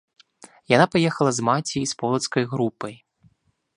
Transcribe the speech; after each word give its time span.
Яна 0.75 0.87
паехала 0.93 1.31
з 1.39 1.45
маці 1.49 1.77
і 1.81 1.85
з 1.91 1.99
полацкай 1.99 2.43
групай. 2.55 2.95